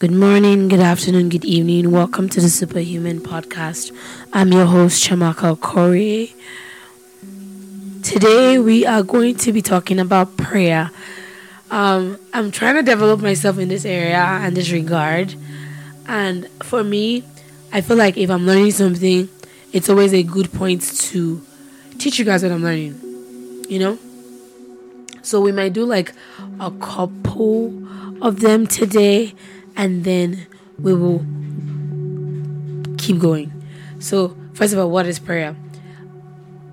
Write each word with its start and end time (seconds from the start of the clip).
Good 0.00 0.12
morning, 0.12 0.68
good 0.68 0.78
afternoon, 0.78 1.28
good 1.28 1.44
evening. 1.44 1.90
Welcome 1.90 2.28
to 2.28 2.40
the 2.40 2.48
Superhuman 2.48 3.18
Podcast. 3.18 3.90
I'm 4.32 4.52
your 4.52 4.64
host, 4.64 5.04
Chamaka 5.04 5.58
Corey. 5.58 6.36
Today, 8.04 8.60
we 8.60 8.86
are 8.86 9.02
going 9.02 9.34
to 9.38 9.52
be 9.52 9.60
talking 9.60 9.98
about 9.98 10.36
prayer. 10.36 10.92
Um, 11.72 12.16
I'm 12.32 12.52
trying 12.52 12.76
to 12.76 12.84
develop 12.84 13.18
myself 13.22 13.58
in 13.58 13.70
this 13.70 13.84
area 13.84 14.18
and 14.18 14.56
this 14.56 14.70
regard. 14.70 15.34
And 16.06 16.46
for 16.62 16.84
me, 16.84 17.24
I 17.72 17.80
feel 17.80 17.96
like 17.96 18.16
if 18.16 18.30
I'm 18.30 18.46
learning 18.46 18.70
something, 18.70 19.28
it's 19.72 19.88
always 19.88 20.14
a 20.14 20.22
good 20.22 20.52
point 20.52 20.82
to 21.10 21.44
teach 21.98 22.20
you 22.20 22.24
guys 22.24 22.44
what 22.44 22.52
I'm 22.52 22.62
learning. 22.62 23.66
You 23.68 23.80
know? 23.80 23.98
So 25.22 25.40
we 25.40 25.50
might 25.50 25.72
do 25.72 25.84
like 25.84 26.14
a 26.60 26.70
couple 26.70 27.74
of 28.22 28.38
them 28.38 28.68
today 28.68 29.34
and 29.78 30.04
then 30.04 30.46
we 30.78 30.92
will 30.92 31.20
keep 32.98 33.18
going. 33.18 33.50
So, 34.00 34.36
first 34.52 34.74
of 34.74 34.80
all, 34.80 34.90
what 34.90 35.06
is 35.06 35.18
prayer? 35.18 35.56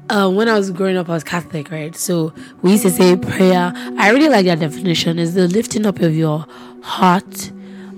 Uh, 0.10 0.30
when 0.30 0.50
I 0.50 0.56
was 0.56 0.72
growing 0.72 0.98
up, 0.98 1.08
I 1.08 1.14
was 1.14 1.24
Catholic, 1.24 1.72
right? 1.72 1.96
So 1.96 2.34
we 2.62 2.72
used 2.72 2.84
to 2.84 2.92
say 2.92 3.16
prayer. 3.16 3.72
I 3.98 4.10
really 4.10 4.30
like 4.30 4.46
that 4.46 4.60
definition. 4.60 5.18
Is 5.18 5.34
the 5.34 5.48
lifting 5.48 5.86
up 5.86 6.00
of 6.00 6.16
your 6.16 6.46
heart 6.84 7.52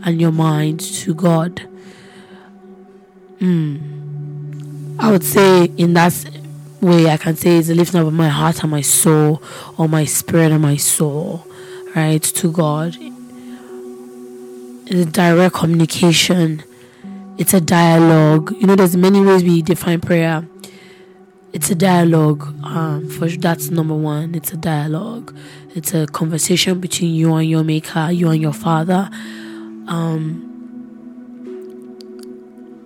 and 0.04 0.22
your 0.22 0.32
mind 0.32 0.80
to 0.80 1.14
God. 1.14 1.68
Mm. 3.40 4.96
I 5.00 5.12
would 5.12 5.24
say 5.24 5.66
in 5.78 5.94
that 5.94 6.14
way, 6.80 7.10
I 7.10 7.18
can 7.18 7.36
say 7.36 7.58
it's 7.58 7.68
the 7.68 7.76
lifting 7.76 8.00
up 8.00 8.08
of 8.08 8.14
my 8.14 8.30
heart 8.30 8.62
and 8.62 8.72
my 8.72 8.82
soul, 8.82 9.42
or 9.78 9.90
my 9.90 10.06
spirit 10.06 10.52
and 10.52 10.62
my 10.62 10.78
soul, 10.78 11.46
right, 11.94 12.24
to 12.24 12.52
God 12.52 12.98
it's 14.90 15.02
a 15.02 15.12
direct 15.12 15.56
communication. 15.56 16.64
It's 17.38 17.54
a 17.54 17.60
dialogue. 17.60 18.56
You 18.58 18.68
know, 18.68 18.76
there's 18.78 18.96
many 18.96 19.20
ways 19.20 19.44
we 19.44 19.62
define 19.62 20.00
prayer. 20.00 20.48
It's 21.52 21.70
a 21.70 21.76
dialogue. 21.76 22.44
Um, 22.64 23.10
for 23.10 23.28
that's 23.28 23.70
number 23.70 23.96
one. 23.96 24.34
It's 24.34 24.54
a 24.54 24.58
dialogue. 24.58 25.36
It's 25.76 25.94
a 25.94 26.08
conversation 26.08 26.80
between 26.80 27.14
you 27.14 27.34
and 27.36 27.50
your 27.50 27.66
maker, 27.66 28.12
you 28.12 28.30
and 28.30 28.42
your 28.42 28.54
father. 28.54 29.10
Um, 29.88 30.44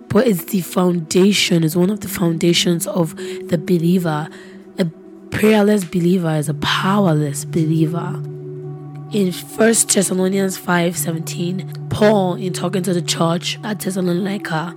but 0.08 0.26
it's 0.26 0.44
the 0.46 0.60
foundation. 0.60 1.62
It's 1.62 1.76
one 1.76 1.90
of 1.90 2.00
the 2.00 2.08
foundations 2.08 2.88
of 2.88 3.14
the 3.14 3.58
believer. 3.58 4.28
A 4.78 4.86
prayerless 5.30 5.84
believer 5.84 6.34
is 6.34 6.48
a 6.48 6.54
powerless 6.54 7.44
believer 7.44 8.20
in 9.12 9.30
First 9.30 9.92
Thessalonians 9.92 10.56
5:17, 10.56 11.90
Paul, 11.90 12.34
in 12.34 12.54
talking 12.54 12.82
to 12.82 12.94
the 12.94 13.02
church 13.02 13.58
at 13.62 13.78
Thessalonica, 13.80 14.74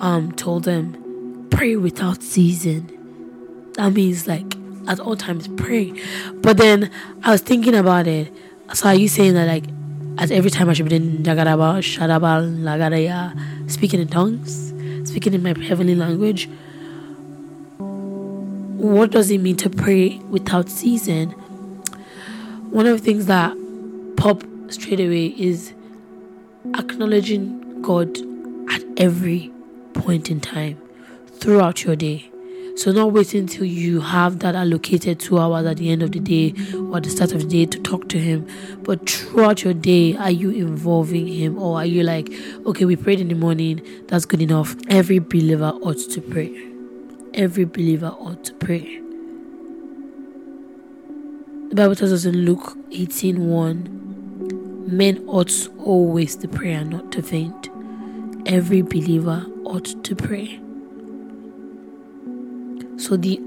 um, 0.00 0.32
told 0.32 0.64
them, 0.64 1.46
"Pray 1.50 1.76
without 1.76 2.22
ceasing." 2.22 2.90
That 3.74 3.92
means 3.92 4.26
like 4.26 4.56
at 4.88 4.98
all 4.98 5.14
times 5.14 5.46
pray. 5.56 5.92
But 6.42 6.56
then 6.56 6.90
I 7.22 7.30
was 7.30 7.40
thinking 7.40 7.74
about 7.74 8.08
it. 8.08 8.32
So 8.74 8.88
are 8.88 8.94
you 8.94 9.06
saying 9.06 9.34
that 9.34 9.46
like 9.46 9.64
at 10.18 10.32
every 10.32 10.50
time 10.50 10.68
I 10.68 10.72
should 10.72 10.88
be 10.88 10.98
doing 10.98 11.22
Jagaraba, 11.22 11.78
Shadaba, 11.78 12.42
Lagadaya, 12.42 13.70
speaking 13.70 14.00
in 14.00 14.08
tongues, 14.08 14.72
speaking 15.04 15.34
in 15.34 15.42
my 15.44 15.54
heavenly 15.56 15.94
language? 15.94 16.48
What 17.78 19.12
does 19.12 19.30
it 19.30 19.38
mean 19.38 19.56
to 19.58 19.70
pray 19.70 20.18
without 20.30 20.68
ceasing? 20.68 21.30
One 22.70 22.86
of 22.86 22.98
the 22.98 23.04
things 23.04 23.26
that 23.26 23.56
pop 24.18 24.42
straight 24.68 24.98
away 24.98 25.26
is 25.38 25.72
acknowledging 26.74 27.80
God 27.80 28.18
at 28.68 28.82
every 28.96 29.52
point 29.94 30.28
in 30.28 30.40
time 30.40 30.76
throughout 31.38 31.84
your 31.84 31.94
day. 31.94 32.28
So, 32.74 32.90
not 32.92 33.12
waiting 33.12 33.40
until 33.42 33.64
you 33.64 34.00
have 34.00 34.40
that 34.40 34.54
allocated 34.54 35.20
two 35.20 35.38
hours 35.38 35.66
at 35.66 35.76
the 35.78 35.90
end 35.90 36.02
of 36.02 36.12
the 36.12 36.20
day 36.20 36.52
or 36.92 37.00
the 37.00 37.10
start 37.10 37.32
of 37.32 37.42
the 37.42 37.48
day 37.48 37.66
to 37.66 37.78
talk 37.80 38.08
to 38.10 38.18
Him, 38.18 38.46
but 38.82 39.08
throughout 39.08 39.62
your 39.64 39.74
day, 39.74 40.16
are 40.16 40.30
you 40.30 40.50
involving 40.50 41.28
Him 41.28 41.58
or 41.58 41.78
are 41.78 41.86
you 41.86 42.02
like, 42.02 42.28
okay, 42.66 42.84
we 42.84 42.96
prayed 42.96 43.20
in 43.20 43.28
the 43.28 43.34
morning, 43.34 43.80
that's 44.08 44.26
good 44.26 44.42
enough? 44.42 44.76
Every 44.88 45.20
believer 45.20 45.72
ought 45.82 45.98
to 46.10 46.20
pray. 46.20 46.52
Every 47.34 47.64
believer 47.64 48.08
ought 48.08 48.44
to 48.44 48.54
pray. 48.54 49.00
The 51.68 51.74
Bible 51.74 51.96
tells 51.96 52.12
us 52.12 52.24
in 52.24 52.44
Luke 52.44 52.76
18 52.92 53.48
1 53.48 53.98
Men 54.88 55.22
ought 55.26 55.68
always 55.84 56.34
to 56.36 56.48
pray 56.48 56.72
and 56.72 56.88
not 56.88 57.12
to 57.12 57.22
faint. 57.22 57.68
Every 58.46 58.80
believer 58.80 59.44
ought 59.64 60.02
to 60.02 60.16
pray. 60.16 60.58
So 62.96 63.18
the 63.18 63.38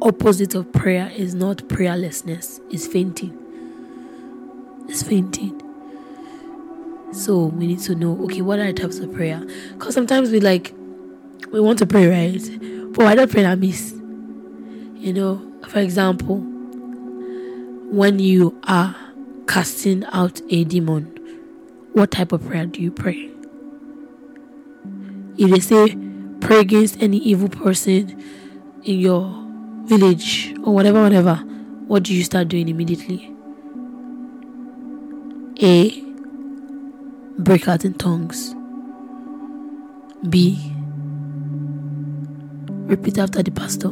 opposite 0.00 0.54
of 0.54 0.72
prayer 0.72 1.12
is 1.14 1.34
not 1.34 1.58
prayerlessness, 1.68 2.60
it's 2.70 2.86
fainting. 2.86 3.36
It's 4.88 5.02
fainting. 5.02 5.60
So 7.12 7.44
we 7.44 7.66
need 7.66 7.80
to 7.80 7.94
know 7.94 8.18
okay, 8.24 8.40
what 8.40 8.58
are 8.58 8.72
the 8.72 8.72
types 8.72 8.98
of 8.98 9.12
prayer? 9.12 9.44
Because 9.72 9.92
sometimes 9.92 10.30
we 10.30 10.40
like 10.40 10.72
we 11.52 11.60
want 11.60 11.78
to 11.80 11.86
pray, 11.86 12.06
right? 12.06 12.92
But 12.94 13.04
why 13.04 13.12
not 13.12 13.28
pray 13.28 13.42
that 13.42 13.58
miss? 13.58 13.92
You 13.92 15.12
know, 15.12 15.52
for 15.68 15.80
example, 15.80 16.38
when 17.90 18.18
you 18.18 18.58
are 18.64 18.96
casting 19.48 20.04
out 20.12 20.40
a 20.50 20.62
demon, 20.64 21.06
what 21.94 22.10
type 22.10 22.32
of 22.32 22.46
prayer 22.46 22.66
do 22.66 22.82
you 22.82 22.92
pray? 22.92 23.30
If 25.38 25.50
they 25.50 25.60
say 25.60 25.96
pray 26.40 26.60
against 26.60 27.02
any 27.02 27.16
evil 27.16 27.48
person 27.48 28.22
in 28.84 29.00
your 29.00 29.34
village 29.86 30.54
or 30.62 30.74
whatever, 30.74 31.02
whatever, 31.02 31.36
what 31.86 32.02
do 32.02 32.14
you 32.14 32.22
start 32.22 32.48
doing 32.48 32.68
immediately? 32.68 33.34
A. 35.60 36.04
Break 37.38 37.66
out 37.66 37.84
in 37.84 37.94
tongues. 37.94 38.54
B. 40.28 40.72
Repeat 42.86 43.18
after 43.18 43.42
the 43.42 43.50
pastor. 43.50 43.90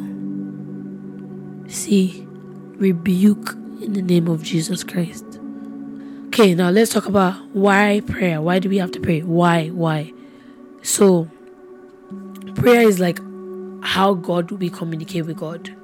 C. 1.69 2.27
Rebuke 2.77 3.53
in 3.81 3.95
the 3.95 4.03
name 4.03 4.28
of 4.28 4.43
Jesus 4.43 4.84
Christ. 4.84 5.25
Okay, 6.39 6.55
now 6.55 6.69
let's 6.69 6.93
talk 6.93 7.07
about 7.07 7.33
why 7.55 8.03
prayer. 8.07 8.43
Why 8.43 8.59
do 8.59 8.69
we 8.69 8.77
have 8.77 8.93
to 8.93 9.01
pray? 9.01 9.23
Why? 9.23 9.69
Why? 9.69 10.13
So, 10.83 11.31
prayer 12.57 12.83
is 12.83 13.01
like 13.01 13.21
how 13.83 14.13
God 14.13 14.51
we 14.51 14.69
communicate 14.69 15.25
with 15.25 15.39
God. 15.39 15.75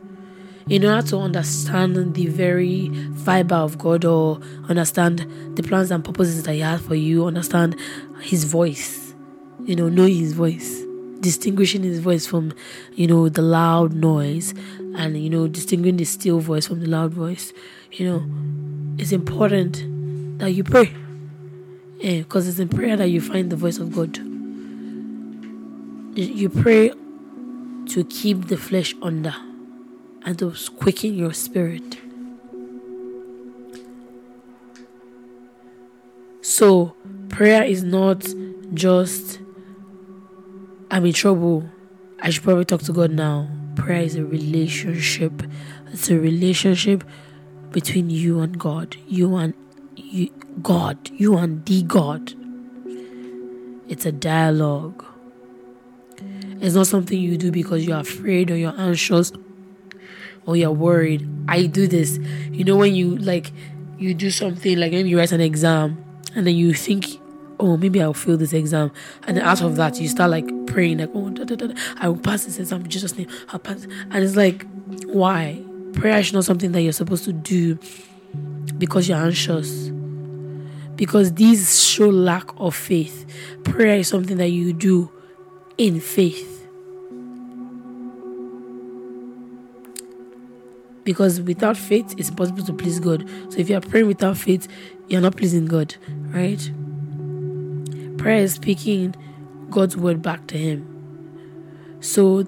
In 0.68 0.84
order 0.84 1.08
to 1.08 1.16
understand 1.16 2.12
the 2.12 2.26
very 2.26 2.90
fiber 3.24 3.54
of 3.54 3.78
God 3.78 4.04
or 4.04 4.42
understand 4.68 5.56
the 5.56 5.62
plans 5.62 5.90
and 5.90 6.04
purposes 6.04 6.42
that 6.42 6.52
He 6.52 6.60
has 6.60 6.82
for 6.82 6.96
you, 6.96 7.24
understand 7.24 7.74
His 8.20 8.44
voice, 8.44 9.14
you 9.64 9.74
know, 9.74 9.88
know 9.88 10.04
His 10.04 10.34
voice, 10.34 10.82
distinguishing 11.20 11.82
His 11.82 12.00
voice 12.00 12.26
from, 12.26 12.52
you 12.92 13.06
know, 13.06 13.30
the 13.30 13.40
loud 13.40 13.94
noise 13.94 14.52
and, 14.96 15.16
you 15.16 15.30
know, 15.30 15.48
distinguishing 15.48 15.96
the 15.96 16.04
still 16.04 16.40
voice 16.40 16.66
from 16.66 16.80
the 16.80 16.88
loud 16.88 17.14
voice, 17.14 17.54
you 17.92 18.06
know, 18.06 19.02
it's 19.02 19.12
important 19.12 19.91
that 20.38 20.52
you 20.52 20.64
pray. 20.64 20.92
Yeah, 21.98 22.18
because 22.18 22.48
it's 22.48 22.58
in 22.58 22.68
prayer 22.68 22.96
that 22.96 23.08
you 23.08 23.20
find 23.20 23.50
the 23.50 23.56
voice 23.56 23.78
of 23.78 23.94
God. 23.94 24.18
You 26.16 26.48
pray 26.48 26.90
to 27.88 28.04
keep 28.04 28.48
the 28.48 28.56
flesh 28.56 28.94
under 29.00 29.34
and 30.24 30.38
to 30.38 30.54
quicken 30.78 31.14
your 31.14 31.32
spirit. 31.32 31.98
So, 36.42 36.94
prayer 37.28 37.62
is 37.62 37.82
not 37.82 38.26
just, 38.74 39.38
I'm 40.90 41.06
in 41.06 41.12
trouble, 41.12 41.70
I 42.20 42.30
should 42.30 42.42
probably 42.42 42.64
talk 42.64 42.82
to 42.82 42.92
God 42.92 43.10
now. 43.10 43.48
Prayer 43.76 44.02
is 44.02 44.16
a 44.16 44.24
relationship. 44.24 45.42
It's 45.92 46.10
a 46.10 46.18
relationship 46.18 47.04
between 47.70 48.10
you 48.10 48.40
and 48.40 48.58
God, 48.58 48.96
you 49.06 49.36
and 49.36 49.54
you, 49.96 50.30
God, 50.62 51.10
you 51.10 51.36
and 51.36 51.64
the 51.66 51.82
God. 51.82 52.34
It's 53.88 54.06
a 54.06 54.12
dialogue. 54.12 55.04
It's 56.60 56.74
not 56.74 56.86
something 56.86 57.18
you 57.18 57.36
do 57.36 57.50
because 57.50 57.84
you're 57.84 57.98
afraid 57.98 58.50
or 58.50 58.56
you're 58.56 58.78
anxious 58.78 59.32
or 60.46 60.56
you're 60.56 60.70
worried. 60.70 61.28
I 61.48 61.66
do 61.66 61.86
this. 61.86 62.18
You 62.50 62.64
know, 62.64 62.76
when 62.76 62.94
you 62.94 63.16
like, 63.16 63.52
you 63.98 64.14
do 64.14 64.30
something 64.30 64.78
like 64.78 64.92
maybe 64.92 65.08
you 65.08 65.18
write 65.18 65.32
an 65.32 65.40
exam 65.40 66.02
and 66.34 66.46
then 66.46 66.54
you 66.54 66.72
think, 66.72 67.20
oh, 67.58 67.76
maybe 67.76 68.02
I'll 68.02 68.14
fail 68.14 68.36
this 68.36 68.52
exam. 68.52 68.92
And 69.26 69.36
then 69.36 69.44
out 69.44 69.62
of 69.62 69.76
that, 69.76 70.00
you 70.00 70.08
start 70.08 70.30
like 70.30 70.48
praying, 70.66 70.98
like, 70.98 71.10
oh, 71.14 71.30
da, 71.30 71.44
da, 71.44 71.54
da, 71.54 71.74
I 71.98 72.08
will 72.08 72.18
pass 72.18 72.44
this 72.44 72.58
exam 72.58 72.82
in 72.82 72.88
Jesus' 72.88 73.16
name. 73.16 73.28
I'll 73.50 73.58
pass. 73.58 73.84
And 73.84 74.24
it's 74.24 74.36
like, 74.36 74.66
why? 75.06 75.62
Prayer 75.94 76.18
is 76.18 76.32
not 76.32 76.44
something 76.44 76.72
that 76.72 76.82
you're 76.82 76.92
supposed 76.92 77.24
to 77.24 77.32
do 77.32 77.78
because 78.78 79.08
you're 79.08 79.18
anxious 79.18 79.90
because 80.96 81.32
these 81.34 81.82
show 81.82 82.08
lack 82.08 82.48
of 82.58 82.74
faith. 82.74 83.26
Prayer 83.64 83.96
is 83.96 84.08
something 84.08 84.36
that 84.36 84.50
you 84.50 84.72
do 84.72 85.10
in 85.78 86.00
faith. 86.00 86.48
Because 91.04 91.40
without 91.40 91.76
faith, 91.76 92.14
it's 92.16 92.28
impossible 92.28 92.64
to 92.64 92.72
please 92.72 93.00
God. 93.00 93.28
So 93.48 93.58
if 93.58 93.68
you 93.68 93.76
are 93.76 93.80
praying 93.80 94.06
without 94.06 94.36
faith, 94.36 94.68
you're 95.08 95.20
not 95.20 95.36
pleasing 95.36 95.66
God, 95.66 95.96
right? 96.28 96.70
Prayer 98.18 98.38
is 98.38 98.54
speaking 98.54 99.16
God's 99.70 99.96
word 99.96 100.22
back 100.22 100.46
to 100.48 100.56
Him. 100.56 100.86
So 102.00 102.44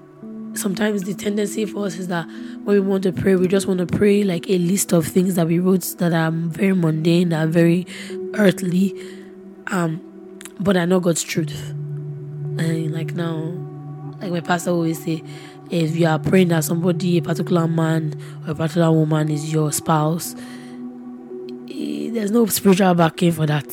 sometimes 0.57 1.03
the 1.03 1.13
tendency 1.13 1.65
for 1.65 1.85
us 1.85 1.97
is 1.97 2.07
that 2.07 2.25
when 2.63 2.75
we 2.75 2.79
want 2.79 3.03
to 3.03 3.11
pray, 3.11 3.35
we 3.35 3.47
just 3.47 3.67
want 3.67 3.79
to 3.79 3.85
pray 3.85 4.23
like 4.23 4.49
a 4.49 4.57
list 4.57 4.93
of 4.93 5.05
things 5.05 5.35
that 5.35 5.47
we 5.47 5.59
wrote 5.59 5.95
that 5.99 6.13
are 6.13 6.31
very 6.31 6.73
mundane, 6.73 7.29
that 7.29 7.43
are 7.43 7.51
very 7.51 7.85
earthly, 8.35 8.93
um, 9.67 10.01
but 10.59 10.77
are 10.77 10.85
not 10.85 11.01
God's 11.01 11.23
truth. 11.23 11.71
And 12.57 12.93
like 12.93 13.13
now, 13.13 13.35
like 14.21 14.31
my 14.31 14.39
pastor 14.39 14.71
always 14.71 15.03
say, 15.03 15.23
if 15.69 15.95
you 15.95 16.07
are 16.07 16.19
praying 16.19 16.49
that 16.49 16.63
somebody, 16.63 17.17
a 17.17 17.21
particular 17.21 17.67
man 17.67 18.19
or 18.45 18.51
a 18.51 18.55
particular 18.55 18.91
woman, 18.91 19.29
is 19.29 19.51
your 19.51 19.71
spouse, 19.71 20.35
eh, 21.69 22.09
there's 22.11 22.31
no 22.31 22.45
spiritual 22.45 22.93
backing 22.93 23.31
for 23.31 23.45
that. 23.45 23.67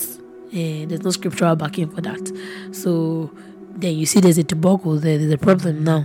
Eh, 0.53 0.87
there's 0.87 1.03
no 1.03 1.11
scriptural 1.11 1.57
backing 1.57 1.89
for 1.91 2.01
that. 2.01 2.33
So 2.73 3.31
then 3.75 3.97
you 3.97 4.07
see 4.07 4.21
there's 4.21 4.39
a 4.39 4.45
debacle 4.45 4.99
there, 4.99 5.19
there's 5.19 5.33
a 5.33 5.39
problem 5.39 5.85
now. 5.85 6.05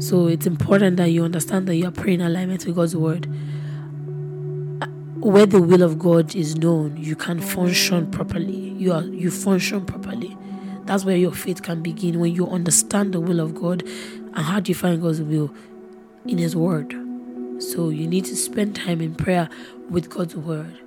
So 0.00 0.28
it's 0.28 0.46
important 0.46 0.96
that 0.96 1.10
you 1.10 1.24
understand 1.24 1.66
that 1.68 1.76
you 1.76 1.86
are 1.86 1.90
praying 1.90 2.22
alignment 2.22 2.64
with 2.64 2.74
God's 2.74 2.96
word. 2.96 3.26
Where 5.20 5.44
the 5.44 5.60
will 5.60 5.82
of 5.82 5.98
God 5.98 6.34
is 6.34 6.56
known, 6.56 6.96
you 6.96 7.14
can 7.14 7.38
function 7.38 8.10
properly. 8.10 8.56
You 8.56 8.94
are 8.94 9.02
you 9.02 9.30
function 9.30 9.84
properly. 9.84 10.38
That's 10.86 11.04
where 11.04 11.16
your 11.16 11.32
faith 11.32 11.62
can 11.62 11.82
begin 11.82 12.18
when 12.18 12.34
you 12.34 12.48
understand 12.48 13.12
the 13.12 13.20
will 13.20 13.40
of 13.40 13.54
God 13.54 13.82
and 13.82 14.38
how 14.38 14.58
do 14.58 14.70
you 14.70 14.74
find 14.74 15.02
God's 15.02 15.20
will 15.20 15.54
in 16.26 16.38
His 16.38 16.56
Word. 16.56 16.92
So 17.58 17.90
you 17.90 18.06
need 18.06 18.24
to 18.24 18.36
spend 18.36 18.74
time 18.74 19.02
in 19.02 19.14
prayer 19.14 19.50
with 19.90 20.08
God's 20.08 20.34
Word. 20.34 20.78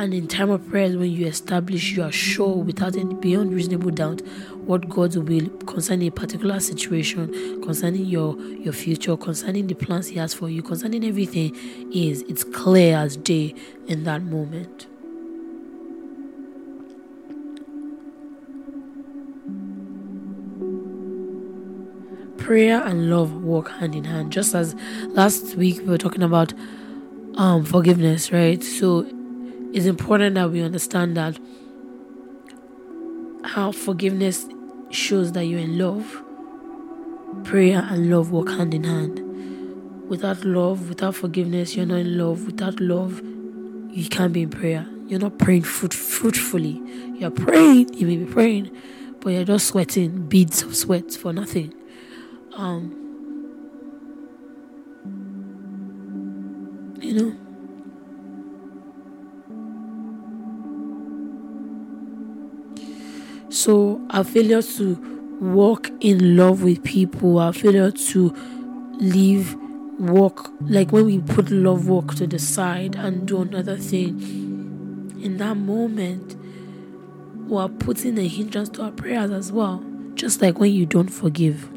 And 0.00 0.14
in 0.14 0.28
time 0.28 0.48
of 0.48 0.66
prayer, 0.66 0.98
when 0.98 1.10
you 1.10 1.26
establish, 1.26 1.92
you 1.92 2.02
are 2.02 2.10
sure 2.10 2.54
without 2.56 2.96
any 2.96 3.12
beyond 3.16 3.52
reasonable 3.52 3.90
doubt 3.90 4.22
what 4.64 4.88
God's 4.88 5.18
will 5.18 5.46
concerning 5.66 6.08
a 6.08 6.10
particular 6.10 6.58
situation, 6.58 7.60
concerning 7.62 8.06
your 8.06 8.34
your 8.40 8.72
future, 8.72 9.14
concerning 9.18 9.66
the 9.66 9.74
plans 9.74 10.06
He 10.06 10.16
has 10.16 10.32
for 10.32 10.48
you, 10.48 10.62
concerning 10.62 11.04
everything 11.04 11.54
is. 11.92 12.22
It's 12.22 12.44
clear 12.44 12.96
as 12.96 13.18
day 13.18 13.54
in 13.88 14.04
that 14.04 14.22
moment. 14.22 14.86
Prayer 22.38 22.82
and 22.82 23.10
love 23.10 23.34
walk 23.44 23.68
hand 23.68 23.94
in 23.94 24.04
hand. 24.04 24.32
Just 24.32 24.54
as 24.54 24.74
last 25.08 25.56
week 25.56 25.80
we 25.80 25.88
were 25.88 25.98
talking 25.98 26.22
about 26.22 26.54
um, 27.34 27.66
forgiveness, 27.66 28.32
right? 28.32 28.64
So 28.64 29.06
it's 29.72 29.86
important 29.86 30.34
that 30.34 30.50
we 30.50 30.62
understand 30.62 31.16
that 31.16 31.38
how 33.44 33.72
forgiveness 33.72 34.46
shows 34.90 35.32
that 35.32 35.44
you're 35.44 35.60
in 35.60 35.78
love. 35.78 36.22
Prayer 37.44 37.86
and 37.88 38.10
love 38.10 38.32
work 38.32 38.48
hand 38.48 38.74
in 38.74 38.84
hand. 38.84 39.20
Without 40.08 40.44
love, 40.44 40.88
without 40.88 41.14
forgiveness, 41.14 41.76
you're 41.76 41.86
not 41.86 41.98
in 42.00 42.18
love. 42.18 42.46
Without 42.46 42.80
love, 42.80 43.20
you 43.90 44.08
can't 44.08 44.32
be 44.32 44.42
in 44.42 44.50
prayer. 44.50 44.86
You're 45.06 45.20
not 45.20 45.38
praying 45.38 45.62
fruit, 45.62 45.94
fruitfully. 45.94 46.82
You're 47.14 47.30
praying, 47.30 47.94
you 47.94 48.06
may 48.06 48.16
be 48.16 48.24
praying, 48.24 48.76
but 49.20 49.30
you're 49.30 49.44
just 49.44 49.68
sweating 49.68 50.26
beads 50.26 50.62
of 50.62 50.74
sweat 50.74 51.12
for 51.12 51.32
nothing. 51.32 51.72
Um, 52.54 52.96
you 57.00 57.14
know. 57.14 57.49
So 63.50 64.00
our 64.10 64.22
failure 64.22 64.62
to 64.62 64.94
walk 65.40 65.90
in 65.98 66.36
love 66.36 66.62
with 66.62 66.84
people, 66.84 67.38
our 67.40 67.52
failure 67.52 67.90
to 67.90 68.34
live, 69.00 69.56
walk, 69.98 70.52
like 70.60 70.92
when 70.92 71.04
we 71.04 71.18
put 71.18 71.50
love 71.50 71.88
walk 71.88 72.14
to 72.14 72.28
the 72.28 72.38
side 72.38 72.94
and 72.94 73.26
do 73.26 73.42
another 73.42 73.76
thing, 73.76 74.20
in 75.20 75.38
that 75.38 75.56
moment, 75.56 76.36
we 77.48 77.56
are 77.56 77.68
putting 77.68 78.18
a 78.18 78.28
hindrance 78.28 78.68
to 78.68 78.84
our 78.84 78.92
prayers 78.92 79.32
as 79.32 79.50
well. 79.50 79.84
Just 80.14 80.40
like 80.40 80.60
when 80.60 80.72
you 80.72 80.86
don't 80.86 81.08
forgive. 81.08 81.68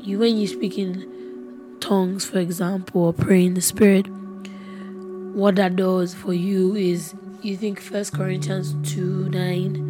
You 0.00 0.18
when 0.18 0.36
you 0.36 0.46
speak 0.46 0.78
in 0.78 1.76
tongues, 1.80 2.26
for 2.26 2.38
example, 2.38 3.04
or 3.04 3.14
pray 3.14 3.46
in 3.46 3.54
the 3.54 3.62
spirit, 3.62 4.06
what 5.34 5.56
that 5.56 5.76
does 5.76 6.12
for 6.12 6.34
you 6.34 6.74
is 6.74 7.14
you 7.40 7.56
think 7.56 7.80
First 7.80 8.12
Corinthians 8.12 8.76
2 8.92 9.30
9 9.30 9.89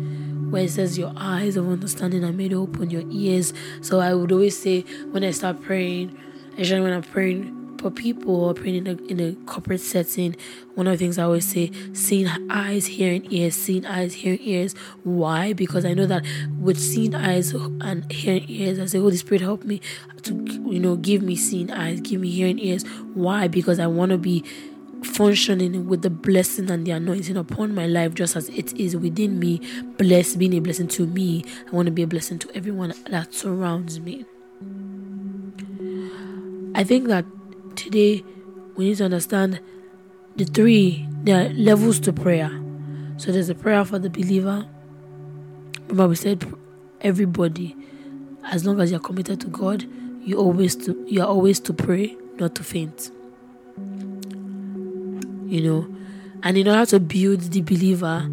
where 0.50 0.64
it 0.64 0.70
says 0.70 0.98
your 0.98 1.12
eyes 1.16 1.56
of 1.56 1.68
understanding 1.68 2.24
are 2.24 2.32
made 2.32 2.52
open, 2.52 2.90
your 2.90 3.04
ears. 3.10 3.52
So 3.80 4.00
I 4.00 4.14
would 4.14 4.32
always 4.32 4.58
say 4.58 4.82
when 5.10 5.24
I 5.24 5.30
start 5.30 5.62
praying, 5.62 6.18
especially 6.52 6.80
when 6.82 6.92
I'm 6.92 7.02
praying 7.02 7.56
for 7.80 7.90
people 7.90 8.44
or 8.44 8.54
praying 8.54 8.86
in 8.86 8.86
a, 8.86 9.02
in 9.04 9.20
a 9.20 9.32
corporate 9.46 9.80
setting, 9.80 10.36
one 10.74 10.86
of 10.86 10.92
the 10.92 10.98
things 10.98 11.18
I 11.18 11.24
always 11.24 11.46
say, 11.46 11.72
seeing 11.94 12.28
eyes, 12.50 12.86
hearing 12.86 13.26
ears, 13.32 13.54
seeing 13.54 13.86
eyes, 13.86 14.12
hearing 14.14 14.40
ears. 14.42 14.74
Why? 15.02 15.54
Because 15.54 15.84
I 15.84 15.94
know 15.94 16.06
that 16.06 16.24
with 16.60 16.78
seeing 16.78 17.14
eyes 17.14 17.54
and 17.54 18.10
hearing 18.12 18.44
ears, 18.48 18.78
I 18.78 18.86
say, 18.86 18.98
Holy 18.98 19.16
Spirit, 19.16 19.40
help 19.40 19.64
me 19.64 19.80
to, 20.22 20.34
you 20.66 20.78
know, 20.78 20.96
give 20.96 21.22
me 21.22 21.36
seeing 21.36 21.70
eyes, 21.70 22.00
give 22.00 22.20
me 22.20 22.30
hearing 22.30 22.58
ears. 22.58 22.84
Why? 23.14 23.48
Because 23.48 23.78
I 23.80 23.86
want 23.86 24.10
to 24.10 24.18
be 24.18 24.44
functioning 25.02 25.86
with 25.86 26.02
the 26.02 26.10
blessing 26.10 26.70
and 26.70 26.86
the 26.86 26.90
anointing 26.92 27.36
upon 27.36 27.74
my 27.74 27.86
life 27.86 28.14
just 28.14 28.36
as 28.36 28.48
it 28.50 28.72
is 28.74 28.96
within 28.96 29.38
me 29.38 29.60
blessed 29.96 30.38
being 30.38 30.54
a 30.54 30.60
blessing 30.60 30.88
to 30.88 31.06
me. 31.06 31.44
I 31.66 31.70
want 31.70 31.86
to 31.86 31.92
be 31.92 32.02
a 32.02 32.06
blessing 32.06 32.38
to 32.40 32.56
everyone 32.56 32.92
that 33.08 33.34
surrounds 33.34 34.00
me. 34.00 34.24
I 36.74 36.84
think 36.84 37.08
that 37.08 37.24
today 37.76 38.24
we 38.76 38.86
need 38.86 38.96
to 38.98 39.04
understand 39.04 39.60
the 40.36 40.44
three 40.44 41.06
there 41.22 41.46
are 41.46 41.52
levels 41.52 42.00
to 42.00 42.12
prayer. 42.12 42.50
So 43.16 43.32
there's 43.32 43.50
a 43.50 43.54
prayer 43.54 43.84
for 43.84 43.98
the 43.98 44.08
believer. 44.08 44.66
Remember 45.88 46.08
we 46.08 46.14
said 46.14 46.50
everybody 47.00 47.76
as 48.44 48.64
long 48.66 48.80
as 48.80 48.90
you're 48.90 49.00
committed 49.00 49.40
to 49.40 49.46
god 49.48 49.84
you 50.22 50.36
always 50.36 50.76
to 50.76 51.04
you 51.08 51.20
are 51.20 51.26
always 51.26 51.60
to 51.60 51.72
pray 51.72 52.16
not 52.38 52.54
to 52.54 52.62
faint 52.62 53.10
you 55.50 55.60
know. 55.62 55.96
And 56.42 56.56
in 56.56 56.68
order 56.68 56.86
to 56.86 57.00
build 57.00 57.40
the 57.40 57.60
believer, 57.60 58.26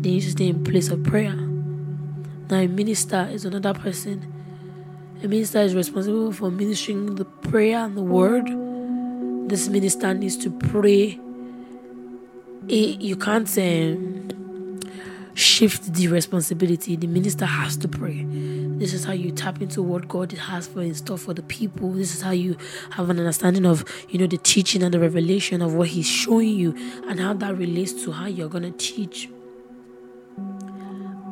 they 0.00 0.10
need 0.10 0.22
to 0.22 0.30
stay 0.30 0.48
in 0.48 0.64
place 0.64 0.90
of 0.90 1.02
prayer. 1.04 1.34
Now, 2.50 2.58
a 2.58 2.66
minister 2.66 3.28
is 3.32 3.44
another 3.44 3.72
person. 3.72 4.30
A 5.22 5.28
minister 5.28 5.60
is 5.60 5.74
responsible 5.74 6.32
for 6.32 6.50
ministering 6.50 7.14
the 7.14 7.24
prayer 7.24 7.78
and 7.78 7.96
the 7.96 8.02
word. 8.02 8.46
This 9.48 9.68
minister 9.68 10.12
needs 10.12 10.36
to 10.38 10.50
pray. 10.50 11.18
It, 12.68 13.00
you 13.00 13.16
can't 13.16 13.48
um, 13.58 14.80
shift 15.34 15.94
the 15.94 16.08
responsibility. 16.08 16.96
The 16.96 17.06
minister 17.06 17.46
has 17.46 17.76
to 17.78 17.88
pray. 17.88 18.26
This 18.78 18.92
is 18.92 19.04
how 19.04 19.12
you 19.12 19.30
tap 19.30 19.62
into 19.62 19.82
what 19.82 20.08
God 20.08 20.32
has 20.32 20.66
for 20.66 20.82
in 20.82 20.94
store 20.94 21.18
for 21.18 21.32
the 21.32 21.42
people. 21.42 21.92
This 21.92 22.14
is 22.14 22.22
how 22.22 22.32
you 22.32 22.56
have 22.90 23.08
an 23.08 23.18
understanding 23.18 23.64
of, 23.64 23.84
you 24.08 24.18
know, 24.18 24.26
the 24.26 24.38
teaching 24.38 24.82
and 24.82 24.92
the 24.92 24.98
revelation 24.98 25.62
of 25.62 25.74
what 25.74 25.88
He's 25.88 26.06
showing 26.06 26.50
you 26.50 26.74
and 27.08 27.20
how 27.20 27.34
that 27.34 27.56
relates 27.56 27.92
to 28.04 28.12
how 28.12 28.26
you're 28.26 28.48
gonna 28.48 28.72
teach. 28.72 29.28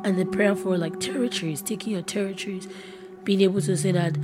And 0.05 0.17
the 0.17 0.25
prayer 0.25 0.55
for 0.55 0.77
like 0.77 0.99
territories, 0.99 1.61
taking 1.61 1.93
your 1.93 2.01
territories, 2.01 2.67
being 3.23 3.41
able 3.41 3.61
to 3.61 3.75
say 3.77 3.91
that 3.91 4.17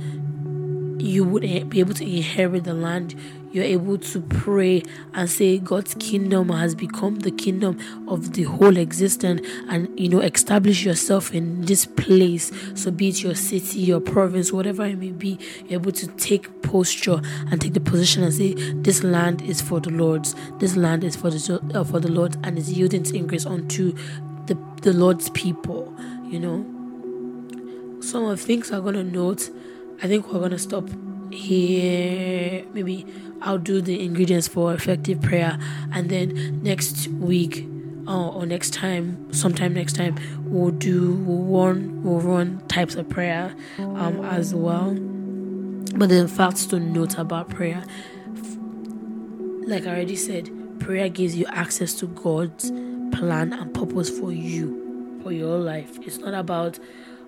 you 1.00 1.24
would 1.24 1.70
be 1.70 1.80
able 1.80 1.94
to 1.94 2.04
inherit 2.04 2.64
the 2.64 2.74
land. 2.74 3.14
You're 3.52 3.64
able 3.64 3.98
to 3.98 4.20
pray 4.20 4.84
and 5.12 5.28
say 5.28 5.58
God's 5.58 5.94
kingdom 5.94 6.50
has 6.50 6.76
become 6.76 7.16
the 7.16 7.32
kingdom 7.32 7.80
of 8.06 8.34
the 8.34 8.44
whole 8.44 8.76
existence 8.76 9.44
and 9.68 9.98
you 9.98 10.08
know 10.08 10.20
establish 10.20 10.84
yourself 10.84 11.34
in 11.34 11.62
this 11.62 11.84
place. 11.84 12.52
So 12.74 12.92
be 12.92 13.08
it 13.08 13.22
your 13.22 13.34
city 13.34 13.80
your 13.80 14.00
province 14.00 14.52
whatever 14.52 14.86
it 14.86 14.98
may 14.98 15.10
be 15.10 15.36
you're 15.66 15.80
able 15.80 15.92
to 15.92 16.06
take 16.06 16.62
posture 16.62 17.20
and 17.50 17.60
take 17.60 17.74
the 17.74 17.80
position 17.80 18.22
and 18.22 18.32
say 18.32 18.54
this 18.74 19.02
land 19.02 19.42
is 19.42 19.60
for 19.60 19.80
the 19.80 19.90
Lord's. 19.90 20.36
This 20.58 20.76
land 20.76 21.02
is 21.02 21.16
for 21.16 21.30
the 21.30 21.60
uh, 21.74 21.82
for 21.82 21.98
the 21.98 22.10
Lord 22.10 22.36
and 22.44 22.56
is 22.56 22.72
yielding 22.72 23.00
its 23.00 23.10
increase 23.10 23.46
unto 23.46 23.96
the, 24.46 24.56
the 24.82 24.92
Lord's 24.92 25.28
people 25.30 25.92
you 26.30 26.38
know? 26.38 26.64
Some 28.00 28.24
of 28.24 28.38
the 28.38 28.44
things 28.44 28.70
I'm 28.70 28.84
gonna 28.84 29.02
note 29.02 29.50
I 30.02 30.08
think 30.08 30.32
we're 30.32 30.40
gonna 30.40 30.58
stop 30.58 30.88
here. 31.30 32.64
Maybe 32.72 33.06
I'll 33.42 33.58
do 33.58 33.80
the 33.80 34.02
ingredients 34.02 34.48
for 34.48 34.72
effective 34.72 35.20
prayer 35.20 35.58
and 35.92 36.08
then 36.08 36.62
next 36.62 37.08
week 37.08 37.66
or 38.06 38.44
next 38.44 38.72
time 38.72 39.32
sometime 39.32 39.72
next 39.74 39.94
time 39.94 40.16
we'll 40.44 40.72
do 40.72 41.12
run 41.14 42.02
we'll 42.02 42.18
run 42.20 42.60
types 42.66 42.96
of 42.96 43.08
prayer 43.08 43.54
um 43.78 44.24
as 44.24 44.54
well. 44.54 44.94
But 45.96 46.08
then 46.08 46.28
facts 46.28 46.66
to 46.66 46.80
note 46.80 47.18
about 47.18 47.50
prayer. 47.50 47.84
Like 49.66 49.86
I 49.86 49.90
already 49.90 50.16
said 50.16 50.50
prayer 50.80 51.08
gives 51.08 51.36
you 51.36 51.46
access 51.46 51.94
to 51.96 52.06
God's 52.06 52.70
plan 53.12 53.52
and 53.52 53.72
purpose 53.74 54.08
for 54.08 54.32
you 54.32 55.20
for 55.22 55.30
your 55.30 55.58
life. 55.58 55.98
It's 56.00 56.18
not 56.18 56.34
about 56.34 56.78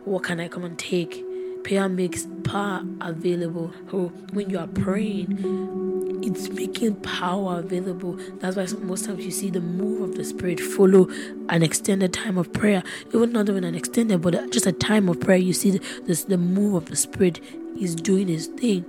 what 0.05 0.25
can 0.25 0.41
I 0.41 0.49
come 0.49 0.65
and 0.65 0.79
take 0.79 1.25
prayer 1.65 1.89
makes 1.89 2.27
power 2.45 2.83
available. 3.01 3.73
So 3.91 4.09
when 4.33 4.51
you 4.51 4.59
are 4.59 4.67
praying, 4.67 6.21
it's 6.23 6.49
making 6.51 6.97
power 6.97 7.59
available. 7.59 8.19
That's 8.39 8.57
why 8.57 8.67
most 8.81 9.07
times 9.07 9.25
you 9.25 9.31
see 9.31 9.51
the 9.51 9.61
move 9.61 10.03
of 10.03 10.17
the 10.17 10.25
Spirit 10.25 10.61
follow 10.61 11.09
an 11.49 11.63
extended 11.63 12.13
time 12.13 12.39
of 12.39 12.53
prayer. 12.53 12.83
Even 13.09 13.33
not 13.33 13.49
even 13.49 13.65
an 13.65 13.75
extended, 13.75 14.23
but 14.23 14.53
just 14.53 14.67
a 14.67 14.73
time 14.73 15.09
of 15.09 15.21
prayer. 15.21 15.39
You 15.39 15.53
see 15.53 15.71
the, 15.71 16.25
the 16.29 16.39
move 16.39 16.75
of 16.75 16.87
the 16.87 16.97
Spirit 16.97 17.41
is 17.79 17.95
doing 17.95 18.29
His 18.29 18.47
thing. 18.47 18.83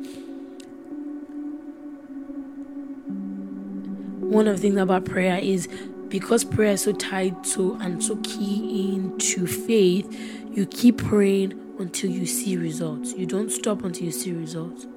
One 4.30 4.48
of 4.48 4.56
the 4.56 4.62
things 4.62 4.77
about 4.77 5.06
prayer 5.06 5.38
is 5.38 5.68
because 6.10 6.44
prayer 6.44 6.74
is 6.74 6.82
so 6.82 6.92
tied 6.94 7.44
to 7.44 7.74
and 7.82 8.03
so 8.03 8.15
key 8.18 8.94
into 8.96 9.48
faith, 9.48 10.08
you 10.51 10.65
keep 10.68 10.98
praying 11.00 11.60
until 11.80 12.10
you 12.10 12.25
see 12.25 12.58
results. 12.58 13.13
You 13.13 13.25
don't 13.25 13.51
stop 13.51 13.84
until 13.84 14.06
you 14.06 14.12
see 14.12 14.32
results. 14.32 14.88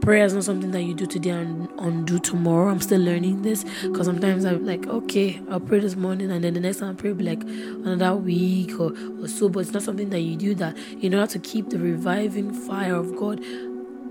Prayer 0.00 0.24
is 0.24 0.34
not 0.34 0.44
something 0.44 0.70
that 0.70 0.82
you 0.82 0.94
do 0.94 1.06
today 1.06 1.30
and 1.30 1.68
undo 1.78 2.18
tomorrow. 2.18 2.68
I'm 2.70 2.80
still 2.80 3.00
learning 3.00 3.42
this 3.42 3.64
because 3.82 4.06
sometimes 4.06 4.44
I'm 4.44 4.64
like, 4.64 4.86
okay, 4.86 5.40
I'll 5.50 5.58
pray 5.58 5.80
this 5.80 5.96
morning, 5.96 6.30
and 6.30 6.44
then 6.44 6.54
the 6.54 6.60
next 6.60 6.78
time 6.78 6.90
I 6.90 6.94
pray, 6.94 7.10
will 7.10 7.18
be 7.18 7.24
like 7.24 7.42
another 7.42 8.14
week 8.14 8.78
or, 8.78 8.92
or 9.20 9.26
so. 9.26 9.48
But 9.48 9.60
it's 9.60 9.72
not 9.72 9.82
something 9.82 10.10
that 10.10 10.20
you 10.20 10.36
do 10.36 10.54
that 10.56 10.76
in 11.00 11.14
order 11.14 11.26
to 11.32 11.38
keep 11.38 11.70
the 11.70 11.78
reviving 11.78 12.52
fire 12.52 12.94
of 12.94 13.16
God 13.16 13.40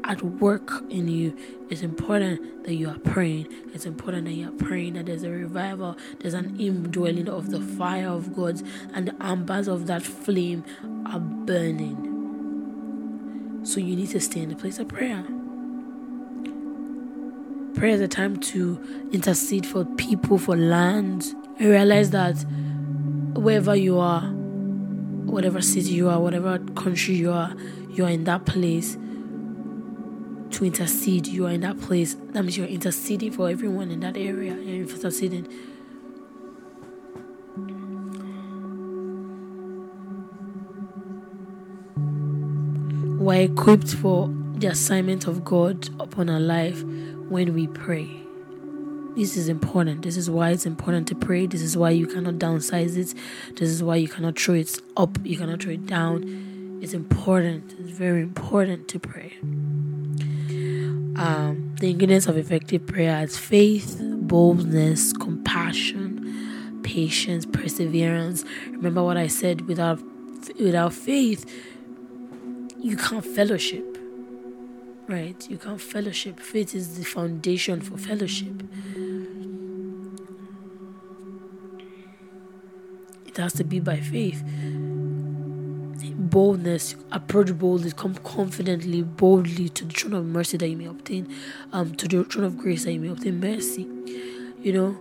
at 0.05 0.21
work 0.21 0.83
in 0.89 1.07
you, 1.07 1.35
it's 1.69 1.81
important 1.81 2.63
that 2.65 2.75
you 2.75 2.89
are 2.89 2.99
praying. 2.99 3.47
It's 3.73 3.85
important 3.85 4.25
that 4.25 4.33
you 4.33 4.47
are 4.47 4.65
praying 4.65 4.93
that 4.93 5.07
there's 5.07 5.23
a 5.23 5.31
revival, 5.31 5.97
there's 6.19 6.35
an 6.35 6.59
indwelling 6.59 7.27
of 7.27 7.49
the 7.49 7.59
fire 7.59 8.09
of 8.09 8.35
God, 8.35 8.61
and 8.93 9.07
the 9.07 9.15
embers 9.23 9.67
of 9.67 9.87
that 9.87 10.03
flame 10.03 10.63
are 11.07 11.19
burning. 11.19 12.13
So 13.63 13.79
you 13.79 13.95
need 13.95 14.09
to 14.09 14.19
stay 14.19 14.41
in 14.41 14.49
the 14.49 14.55
place 14.55 14.77
of 14.77 14.87
prayer. 14.87 15.23
Prayer 17.73 17.95
is 17.95 18.01
a 18.01 18.07
time 18.07 18.37
to 18.37 19.09
intercede 19.11 19.65
for 19.65 19.85
people, 19.85 20.37
for 20.37 20.55
lands. 20.55 21.33
You 21.59 21.71
realize 21.71 22.11
that 22.11 22.35
wherever 23.33 23.75
you 23.75 23.99
are, 23.99 24.21
whatever 24.21 25.61
city 25.61 25.89
you 25.89 26.09
are, 26.09 26.19
whatever 26.19 26.59
country 26.75 27.15
you 27.15 27.31
are, 27.31 27.55
you 27.89 28.05
are 28.05 28.09
in 28.09 28.25
that 28.25 28.45
place 28.45 28.97
to 30.51 30.65
intercede. 30.65 31.27
You 31.27 31.47
are 31.47 31.51
in 31.51 31.61
that 31.61 31.79
place. 31.81 32.15
That 32.15 32.43
means 32.43 32.57
you're 32.57 32.67
interceding 32.67 33.31
for 33.31 33.49
everyone 33.49 33.91
in 33.91 33.99
that 34.01 34.17
area. 34.17 34.55
You're 34.55 34.87
interceding. 34.87 35.47
We're 43.19 43.41
equipped 43.41 43.95
for 43.95 44.29
the 44.57 44.67
assignment 44.67 45.27
of 45.27 45.43
God 45.43 45.89
upon 45.99 46.29
our 46.29 46.39
life 46.39 46.83
when 46.83 47.53
we 47.53 47.67
pray. 47.67 48.21
This 49.15 49.35
is 49.37 49.47
important. 49.47 50.03
This 50.03 50.17
is 50.17 50.29
why 50.29 50.51
it's 50.51 50.65
important 50.65 51.07
to 51.07 51.15
pray. 51.15 51.47
This 51.47 51.61
is 51.61 51.75
why 51.75 51.89
you 51.89 52.05
cannot 52.05 52.35
downsize 52.35 52.97
it. 52.97 53.15
This 53.55 53.69
is 53.69 53.81
why 53.81 53.95
you 53.95 54.07
cannot 54.07 54.37
throw 54.37 54.55
it 54.55 54.79
up. 54.95 55.17
You 55.23 55.37
cannot 55.37 55.63
throw 55.63 55.73
it 55.73 55.87
down. 55.87 56.79
It's 56.81 56.93
important. 56.93 57.73
It's 57.79 57.91
very 57.91 58.21
important 58.21 58.87
to 58.89 58.99
pray. 58.99 59.33
Um, 61.17 61.75
the 61.79 61.91
ingredients 61.91 62.27
of 62.27 62.37
effective 62.37 62.85
prayer 62.85 63.23
is 63.23 63.37
faith, 63.37 63.99
boldness, 64.01 65.13
compassion, 65.13 66.81
patience, 66.83 67.45
perseverance. 67.45 68.43
Remember 68.67 69.03
what 69.03 69.17
I 69.17 69.27
said 69.27 69.61
without 69.61 70.01
without 70.59 70.93
faith, 70.93 71.49
you 72.79 72.97
can't 72.97 73.25
fellowship. 73.25 73.97
Right? 75.07 75.49
You 75.49 75.57
can't 75.57 75.79
fellowship. 75.79 76.39
Faith 76.39 76.73
is 76.73 76.97
the 76.97 77.05
foundation 77.05 77.79
for 77.79 77.97
fellowship. 77.97 78.63
It 83.25 83.37
has 83.37 83.53
to 83.53 83.63
be 83.63 83.79
by 83.79 83.99
faith 83.99 84.43
boldness, 86.17 86.95
approach 87.11 87.57
boldly, 87.57 87.91
come 87.91 88.15
confidently, 88.15 89.01
boldly 89.01 89.69
to 89.69 89.85
the 89.85 89.93
throne 89.93 90.13
of 90.13 90.25
mercy 90.25 90.57
that 90.57 90.67
you 90.67 90.77
may 90.77 90.85
obtain, 90.85 91.33
um, 91.73 91.95
to 91.95 92.07
the 92.07 92.23
throne 92.23 92.45
of 92.45 92.57
grace 92.57 92.85
that 92.85 92.93
you 92.93 92.99
may 92.99 93.09
obtain 93.09 93.39
mercy. 93.39 93.87
You 94.61 94.73
know, 94.73 94.97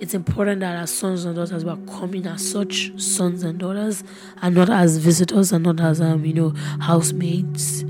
it's 0.00 0.14
important 0.14 0.60
that 0.60 0.76
as 0.76 0.90
sons 0.90 1.24
and 1.24 1.36
daughters 1.36 1.64
we 1.64 1.70
are 1.70 1.98
coming 1.98 2.26
as 2.26 2.50
such 2.50 2.98
sons 3.00 3.42
and 3.42 3.58
daughters, 3.58 4.02
and 4.42 4.54
not 4.54 4.70
as 4.70 4.96
visitors 4.98 5.52
and 5.52 5.64
not 5.64 5.80
as 5.80 6.00
um, 6.00 6.24
you 6.24 6.34
know, 6.34 6.50
housemates 6.80 7.84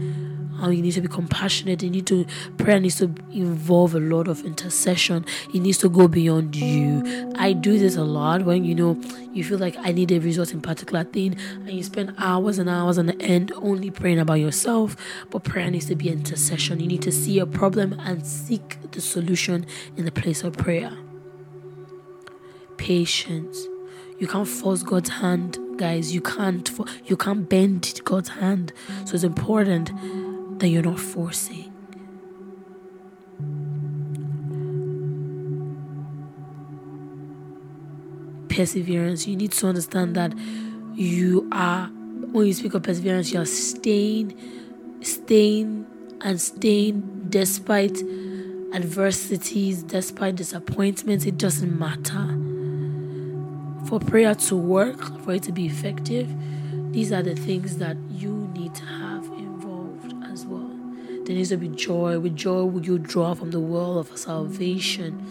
um, 0.60 0.72
you 0.72 0.82
need 0.82 0.92
to 0.92 1.00
be 1.00 1.08
compassionate. 1.08 1.82
You 1.82 1.90
need 1.90 2.06
to 2.06 2.26
prayer 2.58 2.80
needs 2.80 2.98
to 2.98 3.14
involve 3.32 3.94
a 3.94 4.00
lot 4.00 4.28
of 4.28 4.44
intercession. 4.44 5.24
It 5.52 5.60
needs 5.60 5.78
to 5.78 5.88
go 5.88 6.08
beyond 6.08 6.56
you. 6.56 7.32
I 7.36 7.52
do 7.52 7.78
this 7.78 7.96
a 7.96 8.04
lot 8.04 8.44
when 8.44 8.64
you 8.64 8.74
know 8.74 9.00
you 9.32 9.44
feel 9.44 9.58
like 9.58 9.76
I 9.78 9.92
need 9.92 10.12
a 10.12 10.18
result 10.18 10.52
in 10.52 10.60
particular 10.60 11.04
thing, 11.04 11.36
and 11.50 11.70
you 11.70 11.82
spend 11.82 12.14
hours 12.18 12.58
and 12.58 12.68
hours 12.68 12.98
on 12.98 13.06
the 13.06 13.20
end 13.20 13.52
only 13.56 13.90
praying 13.90 14.18
about 14.18 14.34
yourself. 14.34 14.96
But 15.30 15.44
prayer 15.44 15.70
needs 15.70 15.86
to 15.86 15.96
be 15.96 16.08
intercession. 16.08 16.80
You 16.80 16.86
need 16.86 17.02
to 17.02 17.12
see 17.12 17.38
a 17.38 17.46
problem 17.46 17.94
and 18.00 18.26
seek 18.26 18.78
the 18.92 19.00
solution 19.00 19.66
in 19.96 20.04
the 20.04 20.12
place 20.12 20.42
of 20.44 20.56
prayer. 20.56 20.96
Patience. 22.76 23.66
You 24.18 24.28
can't 24.28 24.46
force 24.46 24.84
God's 24.84 25.10
hand, 25.10 25.58
guys. 25.76 26.14
You 26.14 26.20
can't. 26.20 26.70
You 27.04 27.16
can't 27.16 27.48
bend 27.48 28.00
God's 28.04 28.28
hand. 28.28 28.72
So 29.04 29.14
it's 29.14 29.24
important 29.24 29.90
that 30.64 30.70
you're 30.70 30.82
not 30.82 30.98
forcing. 30.98 31.70
Perseverance, 38.48 39.26
you 39.26 39.36
need 39.36 39.52
to 39.52 39.66
understand 39.66 40.16
that 40.16 40.32
you 40.94 41.46
are, 41.52 41.88
when 42.32 42.46
you 42.46 42.54
speak 42.54 42.72
of 42.72 42.82
perseverance, 42.82 43.30
you 43.30 43.40
are 43.40 43.44
staying, 43.44 44.40
staying, 45.02 45.84
and 46.22 46.40
staying 46.40 47.26
despite 47.28 48.02
adversities, 48.72 49.82
despite 49.82 50.36
disappointments. 50.36 51.26
It 51.26 51.36
doesn't 51.36 51.78
matter. 51.78 52.38
For 53.86 54.00
prayer 54.00 54.34
to 54.34 54.56
work, 54.56 55.20
for 55.24 55.34
it 55.34 55.42
to 55.42 55.52
be 55.52 55.66
effective, 55.66 56.34
these 56.90 57.12
are 57.12 57.22
the 57.22 57.34
things 57.34 57.76
that 57.76 57.98
you 58.08 58.50
need 58.54 58.74
to 58.76 58.84
have 58.86 59.13
there 61.24 61.34
needs 61.34 61.48
to 61.48 61.56
be 61.56 61.68
joy. 61.68 62.18
With 62.18 62.36
joy, 62.36 62.64
will 62.64 62.84
you 62.84 62.98
draw 62.98 63.34
from 63.34 63.50
the 63.50 63.60
well 63.60 63.98
of 63.98 64.16
salvation? 64.16 65.24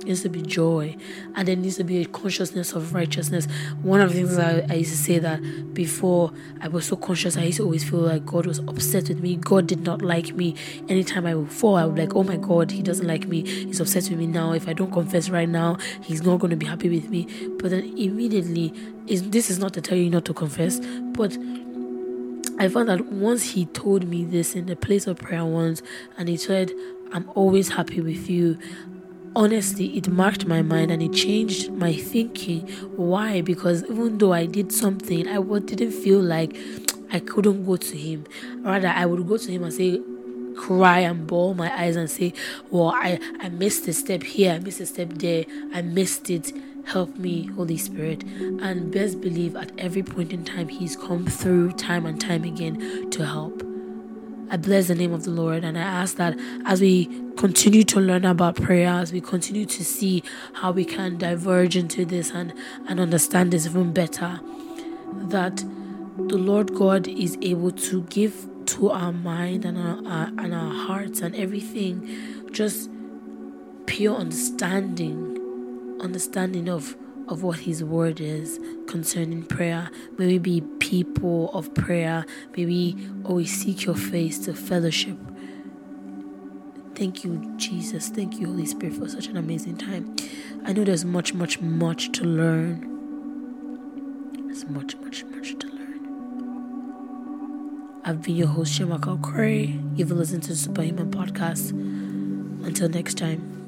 There 0.00 0.06
needs 0.06 0.22
to 0.22 0.30
be 0.30 0.40
joy, 0.40 0.96
and 1.34 1.46
there 1.46 1.56
needs 1.56 1.76
to 1.76 1.84
be 1.84 2.00
a 2.00 2.06
consciousness 2.06 2.72
of 2.72 2.94
righteousness. 2.94 3.46
One 3.82 4.00
of 4.00 4.14
the 4.14 4.16
things 4.16 4.38
I, 4.38 4.60
I 4.70 4.76
used 4.76 4.92
to 4.92 4.96
say 4.96 5.18
that 5.18 5.74
before 5.74 6.32
I 6.62 6.68
was 6.68 6.86
so 6.86 6.96
conscious, 6.96 7.36
I 7.36 7.42
used 7.42 7.58
to 7.58 7.64
always 7.64 7.84
feel 7.88 7.98
like 8.00 8.24
God 8.24 8.46
was 8.46 8.60
upset 8.60 9.10
with 9.10 9.20
me. 9.20 9.36
God 9.36 9.66
did 9.66 9.82
not 9.82 10.00
like 10.00 10.34
me. 10.34 10.54
Anytime 10.88 11.26
I 11.26 11.34
would 11.34 11.52
fall, 11.52 11.76
I 11.76 11.84
would 11.84 11.98
like, 11.98 12.16
oh 12.16 12.22
my 12.22 12.36
God, 12.36 12.70
He 12.70 12.82
doesn't 12.82 13.06
like 13.06 13.28
me. 13.28 13.46
He's 13.46 13.78
upset 13.78 14.08
with 14.08 14.18
me 14.18 14.26
now. 14.26 14.52
If 14.52 14.68
I 14.68 14.72
don't 14.72 14.90
confess 14.90 15.28
right 15.28 15.48
now, 15.48 15.76
He's 16.02 16.22
not 16.22 16.38
going 16.40 16.50
to 16.50 16.56
be 16.56 16.64
happy 16.64 16.88
with 16.88 17.10
me. 17.10 17.26
But 17.58 17.72
then 17.72 17.84
immediately, 17.98 18.72
is 19.06 19.28
this 19.28 19.50
is 19.50 19.58
not 19.58 19.74
to 19.74 19.82
tell 19.82 19.98
you 19.98 20.08
not 20.08 20.24
to 20.24 20.32
confess, 20.32 20.80
but 21.12 21.36
I 22.60 22.68
found 22.68 22.90
that 22.90 23.06
once 23.06 23.52
he 23.52 23.64
told 23.64 24.06
me 24.06 24.22
this 24.22 24.54
in 24.54 24.66
the 24.66 24.76
place 24.76 25.06
of 25.06 25.16
prayer 25.16 25.46
once, 25.46 25.80
and 26.18 26.28
he 26.28 26.36
said, 26.36 26.70
I'm 27.10 27.26
always 27.34 27.70
happy 27.70 28.02
with 28.02 28.28
you. 28.28 28.58
Honestly, 29.34 29.96
it 29.96 30.08
marked 30.08 30.46
my 30.46 30.60
mind 30.60 30.90
and 30.90 31.02
it 31.02 31.14
changed 31.14 31.72
my 31.72 31.94
thinking. 31.94 32.68
Why? 32.96 33.40
Because 33.40 33.84
even 33.84 34.18
though 34.18 34.34
I 34.34 34.44
did 34.44 34.72
something, 34.72 35.26
I 35.26 35.40
didn't 35.60 35.92
feel 35.92 36.20
like 36.20 36.54
I 37.10 37.20
couldn't 37.20 37.64
go 37.64 37.76
to 37.76 37.96
him. 37.96 38.26
Rather, 38.58 38.88
I 38.88 39.06
would 39.06 39.26
go 39.26 39.38
to 39.38 39.50
him 39.50 39.64
and 39.64 39.72
say, 39.72 39.98
cry 40.54 40.98
and 40.98 41.26
bawl 41.26 41.54
my 41.54 41.74
eyes 41.74 41.96
and 41.96 42.10
say, 42.10 42.34
Well, 42.68 42.88
I, 42.88 43.18
I 43.40 43.48
missed 43.48 43.88
a 43.88 43.94
step 43.94 44.22
here, 44.22 44.52
I 44.52 44.58
missed 44.58 44.80
a 44.80 44.86
step 44.86 45.14
there, 45.14 45.46
I 45.72 45.80
missed 45.80 46.28
it 46.28 46.52
Help 46.86 47.16
me, 47.16 47.46
Holy 47.46 47.76
Spirit. 47.76 48.22
And 48.24 48.92
best 48.92 49.20
believe 49.20 49.56
at 49.56 49.72
every 49.78 50.02
point 50.02 50.32
in 50.32 50.44
time, 50.44 50.68
He's 50.68 50.96
come 50.96 51.26
through 51.26 51.72
time 51.72 52.06
and 52.06 52.20
time 52.20 52.44
again 52.44 53.10
to 53.10 53.24
help. 53.24 53.62
I 54.52 54.56
bless 54.56 54.88
the 54.88 54.96
name 54.96 55.12
of 55.12 55.22
the 55.22 55.30
Lord 55.30 55.62
and 55.62 55.78
I 55.78 55.82
ask 55.82 56.16
that 56.16 56.36
as 56.66 56.80
we 56.80 57.06
continue 57.36 57.84
to 57.84 58.00
learn 58.00 58.24
about 58.24 58.56
prayer, 58.56 58.88
as 58.88 59.12
we 59.12 59.20
continue 59.20 59.64
to 59.64 59.84
see 59.84 60.24
how 60.54 60.72
we 60.72 60.84
can 60.84 61.18
diverge 61.18 61.76
into 61.76 62.04
this 62.04 62.32
and, 62.32 62.52
and 62.88 62.98
understand 62.98 63.52
this 63.52 63.64
even 63.64 63.92
better, 63.92 64.40
that 65.28 65.64
the 66.16 66.36
Lord 66.36 66.74
God 66.74 67.06
is 67.06 67.38
able 67.40 67.70
to 67.70 68.02
give 68.04 68.48
to 68.66 68.90
our 68.90 69.12
mind 69.12 69.64
and 69.64 69.78
our, 69.78 70.04
our 70.12 70.26
and 70.26 70.52
our 70.52 70.72
hearts 70.72 71.20
and 71.20 71.36
everything 71.36 72.50
just 72.50 72.90
pure 73.86 74.16
understanding, 74.16 75.29
understanding 76.00 76.68
of 76.68 76.96
of 77.28 77.42
what 77.44 77.60
His 77.60 77.84
Word 77.84 78.20
is 78.20 78.58
concerning 78.86 79.44
prayer. 79.44 79.88
May 80.18 80.26
we 80.26 80.38
be 80.38 80.60
people 80.80 81.50
of 81.52 81.72
prayer. 81.74 82.26
May 82.56 82.66
we 82.66 82.96
always 83.24 83.56
seek 83.56 83.84
Your 83.84 83.94
face 83.94 84.38
to 84.40 84.52
fellowship. 84.52 85.16
Thank 86.96 87.24
you, 87.24 87.54
Jesus. 87.56 88.08
Thank 88.08 88.38
you, 88.38 88.48
Holy 88.48 88.66
Spirit, 88.66 88.96
for 88.96 89.08
such 89.08 89.28
an 89.28 89.36
amazing 89.36 89.76
time. 89.78 90.14
I 90.66 90.72
know 90.74 90.84
there's 90.84 91.04
much, 91.04 91.32
much, 91.32 91.60
much 91.60 92.12
to 92.12 92.24
learn. 92.24 92.86
There's 94.46 94.66
much, 94.66 94.96
much, 94.96 95.24
much 95.24 95.58
to 95.60 95.66
learn. 95.68 96.00
I've 98.04 98.20
been 98.22 98.36
your 98.36 98.48
host, 98.48 98.78
Shemakal 98.78 99.22
Corey. 99.22 99.80
You've 99.94 100.10
listened 100.10 100.42
to 100.42 100.50
the 100.50 100.56
Superhuman 100.56 101.10
Podcast. 101.10 101.70
Until 102.66 102.90
next 102.90 103.16
time. 103.16 103.59